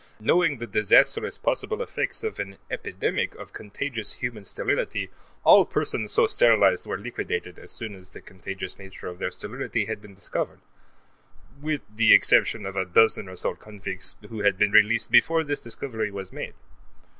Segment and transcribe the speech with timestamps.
[0.19, 5.11] Knowing the disastrous possible effects of an epidemic of contagious human sterility,
[5.43, 9.85] all persons so sterilized were liquidated as soon as the contagious nature of their sterility
[9.85, 10.61] had been discovered,
[11.61, 15.61] with the exception of a dozen or so convicts, who had been released before this
[15.61, 16.55] discovery was made.